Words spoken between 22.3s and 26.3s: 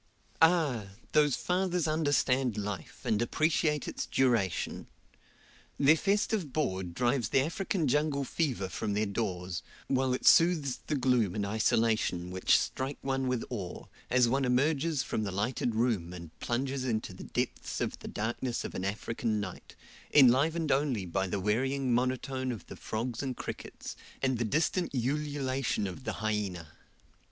of the frogs and crickets, and the distant ululation of the